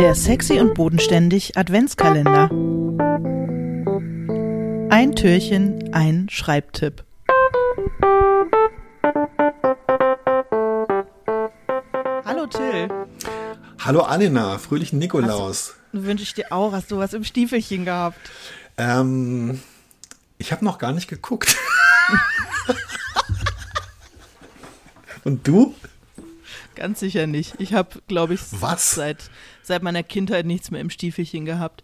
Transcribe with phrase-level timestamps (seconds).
[0.00, 2.48] Der sexy und bodenständig Adventskalender.
[4.88, 7.04] Ein Türchen, ein Schreibtipp.
[12.24, 12.88] Hallo Till.
[13.80, 15.74] Hallo Anina, fröhlichen Nikolaus.
[15.92, 16.72] Wünsche ich dir auch.
[16.72, 18.16] Hast du was im Stiefelchen gehabt?
[18.78, 19.60] Ähm,
[20.38, 21.58] ich habe noch gar nicht geguckt.
[25.24, 25.74] Und du?
[26.74, 27.54] Ganz sicher nicht.
[27.58, 28.94] Ich habe, glaube ich, Was?
[28.94, 29.30] Seit,
[29.62, 31.82] seit meiner Kindheit nichts mehr im Stiefelchen gehabt.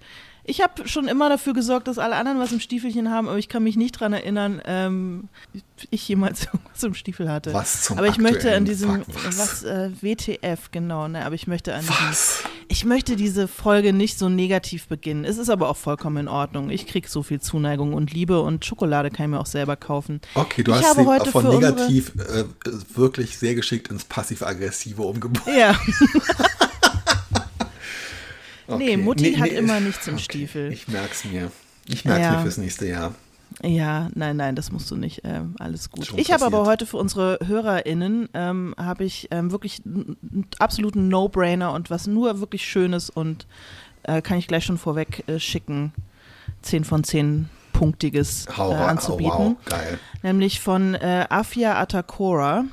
[0.48, 3.48] Ich habe schon immer dafür gesorgt, dass alle anderen was im Stiefelchen haben, aber ich
[3.48, 5.28] kann mich nicht dran erinnern, ähm,
[5.91, 7.52] ich jemals irgendwas im Stiefel hatte.
[7.52, 9.38] Was zum Aber ich möchte an diesem, Fuck, was?
[9.38, 12.45] was, äh, WTF, genau, ne, aber ich möchte an diesem, Was?
[12.77, 15.25] Ich möchte diese Folge nicht so negativ beginnen.
[15.25, 16.69] Es ist aber auch vollkommen in Ordnung.
[16.69, 20.21] Ich krieg so viel Zuneigung und Liebe und Schokolade kann ich mir auch selber kaufen.
[20.34, 22.45] Okay, du ich hast habe sie heute von negativ äh,
[22.95, 25.43] wirklich sehr geschickt ins passiv-aggressive umgebaut.
[25.57, 25.75] Ja,
[28.69, 28.79] Okay.
[28.84, 30.22] nee, Mutti hat immer nichts im okay.
[30.25, 30.72] Stiefel.
[30.72, 31.50] Ich merk's mir.
[31.87, 32.33] Ich merk's Ja.
[32.33, 33.15] mir fürs nächste Jahr.
[33.62, 35.23] Ja, nein, nein, das musst du nicht.
[35.25, 36.07] Ähm, alles gut.
[36.07, 41.09] Schon ich habe aber heute für unsere HörerInnen ähm, habe ich ähm, wirklich einen absoluten
[41.09, 43.47] No-Brainer und was nur wirklich Schönes und
[44.03, 45.93] äh, kann ich gleich schon vorweg äh, schicken.
[46.62, 48.69] 10 von 10 punktiges äh, rein.
[48.69, 49.33] Oh, anzubieten.
[49.33, 49.99] wow, geil.
[50.23, 52.65] Nämlich von äh, Afia Atakora.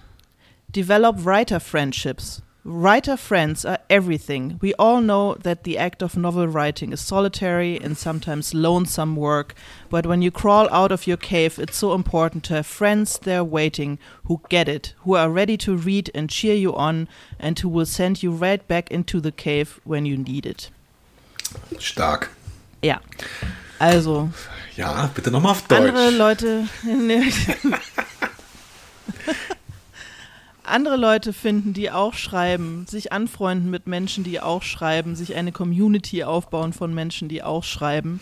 [0.68, 2.42] Develop writer friendships.
[2.66, 4.58] Writer friends are everything.
[4.62, 9.54] We all know that the act of novel writing is solitary and sometimes lonesome work,
[9.90, 13.44] but when you crawl out of your cave, it's so important to have friends there
[13.44, 17.68] waiting who get it, who are ready to read and cheer you on, and who
[17.68, 20.70] will send you right back into the cave when you need it.
[21.80, 22.30] Stark.
[22.82, 23.00] Ja.
[23.80, 24.30] Also,
[24.78, 25.80] Ja, bitte nochmal auf Deutsch.
[25.80, 26.68] andere Leute.
[30.66, 35.52] Andere Leute finden, die auch schreiben, sich anfreunden mit Menschen, die auch schreiben, sich eine
[35.52, 38.22] Community aufbauen von Menschen, die auch schreiben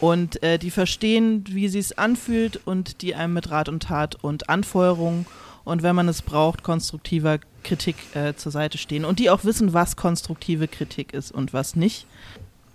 [0.00, 4.16] und äh, die verstehen, wie sie es anfühlt und die einem mit Rat und Tat
[4.16, 5.26] und Anfeuerung
[5.64, 9.72] und wenn man es braucht, konstruktiver Kritik äh, zur Seite stehen und die auch wissen,
[9.72, 12.06] was konstruktive Kritik ist und was nicht.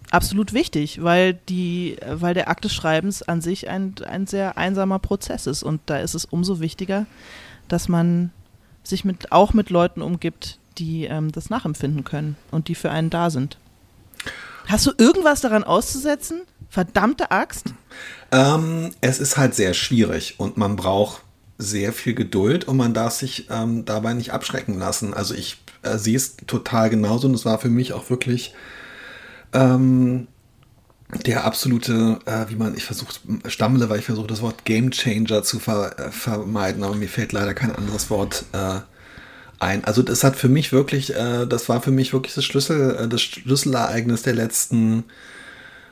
[0.09, 4.99] Absolut wichtig, weil die, weil der Akt des Schreibens an sich ein, ein sehr einsamer
[4.99, 7.05] Prozess ist und da ist es umso wichtiger,
[7.69, 8.31] dass man
[8.83, 13.09] sich mit auch mit Leuten umgibt, die ähm, das nachempfinden können und die für einen
[13.09, 13.57] da sind.
[14.67, 16.41] Hast du irgendwas daran auszusetzen?
[16.69, 17.73] Verdammte Axt?
[18.31, 21.23] Ähm, es ist halt sehr schwierig und man braucht
[21.57, 25.13] sehr viel Geduld und man darf sich ähm, dabei nicht abschrecken lassen.
[25.13, 28.53] Also ich äh, sehe es total genauso und es war für mich auch wirklich
[29.53, 30.27] ähm,
[31.25, 33.13] der absolute, äh, wie man, ich versuche,
[33.47, 37.31] stammele, weil ich versuche das Wort Game Changer zu ver, äh, vermeiden, aber mir fällt
[37.31, 38.79] leider kein anderes Wort äh,
[39.59, 39.83] ein.
[39.83, 43.07] Also das hat für mich wirklich, äh, das war für mich wirklich das Schlüssel, äh,
[43.07, 45.03] das Schlüsselereignis der letzten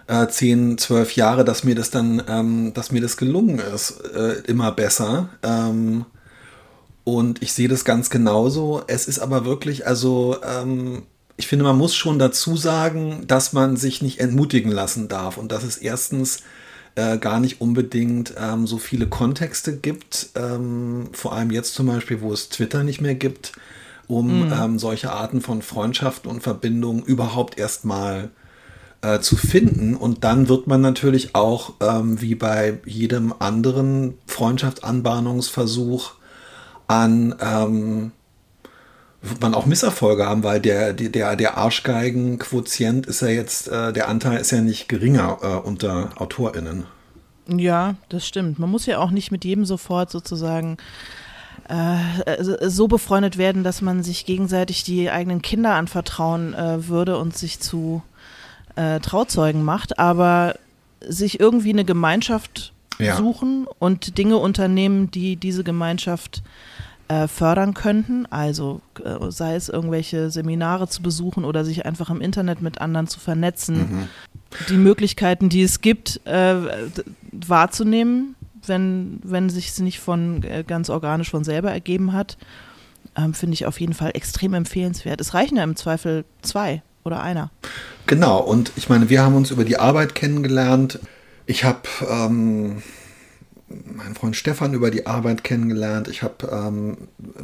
[0.07, 4.41] äh, 10, 12 Jahre, dass mir das dann, ähm, dass mir das gelungen ist, äh,
[4.47, 5.29] immer besser.
[5.43, 6.05] Ähm,
[7.03, 8.83] und ich sehe das ganz genauso.
[8.87, 11.03] Es ist aber wirklich, also ähm,
[11.39, 15.53] ich finde, man muss schon dazu sagen, dass man sich nicht entmutigen lassen darf und
[15.53, 16.43] dass es erstens
[16.95, 22.19] äh, gar nicht unbedingt ähm, so viele Kontexte gibt, ähm, vor allem jetzt zum Beispiel,
[22.19, 23.53] wo es Twitter nicht mehr gibt,
[24.07, 28.31] um ähm, solche Arten von Freundschaften und Verbindungen überhaupt erstmal
[29.01, 29.95] äh, zu finden.
[29.95, 36.15] Und dann wird man natürlich auch, ähm, wie bei jedem anderen Freundschaftsanbahnungsversuch,
[36.89, 38.11] an ähm,
[39.21, 44.07] wird man auch Misserfolge haben, weil der, der, der, Arschgeigen-Quotient ist ja jetzt, äh, der
[44.07, 46.85] Anteil ist ja nicht geringer äh, unter AutorInnen.
[47.47, 48.59] Ja, das stimmt.
[48.59, 50.77] Man muss ja auch nicht mit jedem sofort sozusagen
[51.67, 51.97] äh,
[52.69, 57.59] so befreundet werden, dass man sich gegenseitig die eigenen Kinder anvertrauen äh, würde und sich
[57.59, 58.01] zu
[58.75, 60.55] äh, Trauzeugen macht, aber
[61.01, 63.17] sich irgendwie eine Gemeinschaft Ja.
[63.17, 66.88] suchen und Dinge unternehmen, die diese Gemeinschaft äh,
[67.27, 68.25] fördern könnten.
[68.27, 73.07] Also äh, sei es irgendwelche Seminare zu besuchen oder sich einfach im Internet mit anderen
[73.07, 74.09] zu vernetzen.
[74.69, 76.55] Die Möglichkeiten, die es gibt, äh,
[77.31, 78.35] wahrzunehmen,
[78.65, 82.37] wenn, wenn sich es nicht von äh, ganz organisch von selber ergeben hat,
[83.15, 85.19] ähm, finde ich auf jeden Fall extrem empfehlenswert.
[85.21, 87.49] Es reichen ja im Zweifel zwei oder einer.
[88.05, 90.99] Genau, und ich meine, wir haben uns über die Arbeit kennengelernt.
[91.45, 92.81] Ich habe ähm,
[93.85, 96.07] meinen Freund Stefan über die Arbeit kennengelernt.
[96.07, 96.97] Ich habe ähm,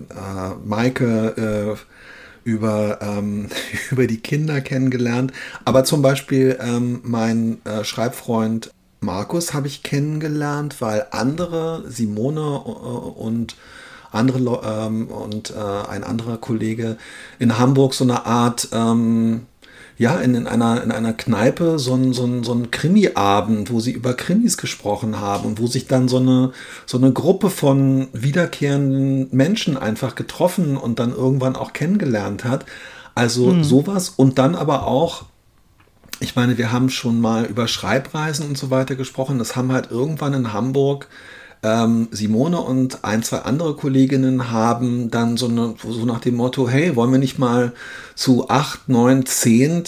[0.10, 3.50] äh, Maike äh, über, ähm,
[3.92, 5.34] über die Kinder kennengelernt.
[5.66, 12.70] Aber zum Beispiel ähm, mein äh, Schreibfreund Markus habe ich kennengelernt, weil andere, Simone äh,
[12.70, 13.56] und
[14.12, 16.98] andere ähm, und äh, ein anderer Kollege
[17.38, 19.46] in Hamburg so eine Art ähm,
[19.98, 23.80] ja, in, in, einer, in einer Kneipe so ein, so ein, so ein Krimi-Abend, wo
[23.80, 26.52] sie über Krimis gesprochen haben und wo sich dann so eine,
[26.86, 32.66] so eine Gruppe von wiederkehrenden Menschen einfach getroffen und dann irgendwann auch kennengelernt hat.
[33.16, 33.64] Also mhm.
[33.64, 35.24] sowas und dann aber auch,
[36.20, 39.40] ich meine, wir haben schon mal über Schreibreisen und so weiter gesprochen.
[39.40, 41.08] Das haben halt irgendwann in Hamburg
[41.64, 46.70] ähm, Simone und ein, zwei andere Kolleginnen haben dann so, eine, so nach dem Motto,
[46.70, 47.74] hey, wollen wir nicht mal
[48.16, 49.84] zu acht, neun, zehn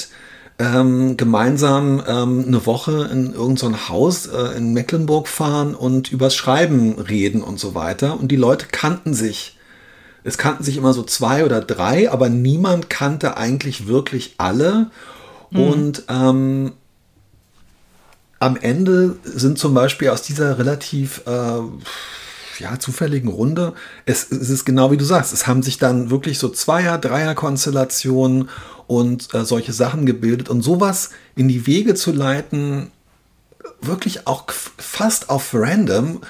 [0.60, 6.36] ähm, gemeinsam ähm, eine Woche in irgendein so Haus äh, in Mecklenburg fahren und übers
[6.36, 8.20] Schreiben reden und so weiter.
[8.20, 9.58] Und die Leute kannten sich.
[10.24, 14.90] Es kannten sich immer so zwei oder drei, aber niemand kannte eigentlich wirklich alle.
[15.52, 15.60] Mhm.
[15.60, 16.72] Und ähm,
[18.40, 21.62] am Ende sind zum Beispiel aus dieser relativ äh,
[22.60, 23.74] ja, zufälligen Runde,
[24.06, 28.50] es, es, ist genau wie du sagst, es haben sich dann wirklich so Zweier-, Dreier-Konstellationen
[28.88, 32.92] und äh, solche Sachen gebildet und sowas in die Wege zu leiten,
[33.82, 36.22] wirklich auch fast auf random,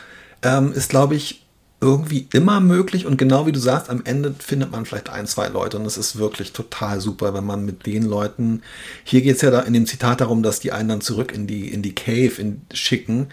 [0.44, 1.47] ähm, ist, glaube ich,
[1.80, 5.48] irgendwie immer möglich und genau wie du sagst, am Ende findet man vielleicht ein, zwei
[5.48, 8.64] Leute und es ist wirklich total super, wenn man mit den Leuten,
[9.04, 11.46] hier geht es ja da in dem Zitat darum, dass die einen dann zurück in
[11.46, 13.28] die, in die Cave in, schicken,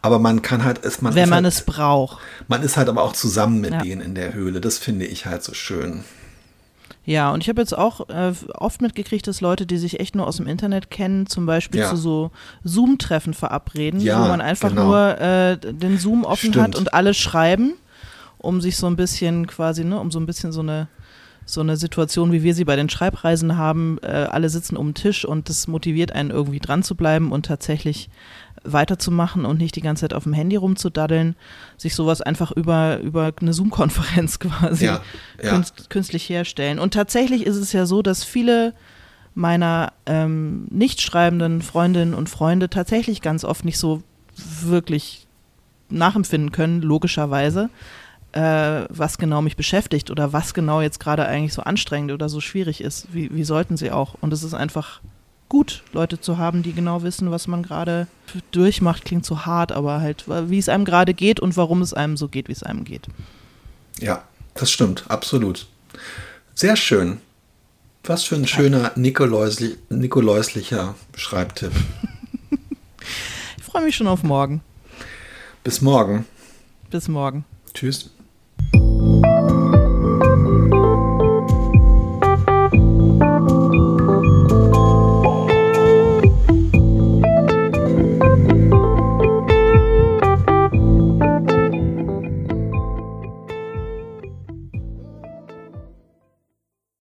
[0.00, 2.18] aber man kann halt, ist, man wenn man halt, es braucht.
[2.46, 3.82] Man ist halt aber auch zusammen mit ja.
[3.82, 6.04] denen in der Höhle, das finde ich halt so schön.
[7.04, 10.26] Ja, und ich habe jetzt auch äh, oft mitgekriegt, dass Leute, die sich echt nur
[10.26, 11.90] aus dem Internet kennen, zum Beispiel ja.
[11.90, 12.30] zu so
[12.62, 14.84] Zoom-Treffen verabreden, ja, wo man einfach genau.
[14.84, 16.62] nur äh, den Zoom offen Stimmt.
[16.62, 17.72] hat und alle schreiben
[18.38, 20.88] um sich so ein bisschen quasi, ne, um so ein bisschen so eine
[21.50, 23.98] so eine Situation, wie wir sie bei den Schreibreisen haben.
[24.02, 27.46] Äh, alle sitzen um den Tisch und das motiviert einen irgendwie dran zu bleiben und
[27.46, 28.10] tatsächlich
[28.64, 31.36] weiterzumachen und nicht die ganze Zeit auf dem Handy rumzudaddeln,
[31.78, 35.00] sich sowas einfach über, über eine Zoom-Konferenz quasi ja,
[35.42, 35.50] ja.
[35.50, 36.78] Künst, künstlich herstellen.
[36.78, 38.74] Und tatsächlich ist es ja so, dass viele
[39.34, 44.02] meiner ähm, nicht schreibenden Freundinnen und Freunde tatsächlich ganz oft nicht so
[44.34, 45.26] wirklich
[45.88, 47.70] nachempfinden können, logischerweise
[48.32, 52.40] äh, was genau mich beschäftigt oder was genau jetzt gerade eigentlich so anstrengend oder so
[52.40, 53.08] schwierig ist.
[53.12, 54.14] Wie, wie sollten sie auch?
[54.20, 55.00] Und es ist einfach
[55.48, 58.06] gut, Leute zu haben, die genau wissen, was man gerade
[58.50, 59.04] durchmacht.
[59.04, 62.28] Klingt so hart, aber halt, wie es einem gerade geht und warum es einem so
[62.28, 63.06] geht, wie es einem geht.
[63.98, 64.22] Ja,
[64.54, 65.66] das stimmt, absolut.
[66.54, 67.18] Sehr schön.
[68.04, 71.72] Was für ein schöner Nikoläusli Nikoläuslicher Schreibtipp.
[73.58, 74.62] ich freue mich schon auf morgen.
[75.62, 76.24] Bis morgen.
[76.90, 77.44] Bis morgen.
[77.74, 78.10] Tschüss.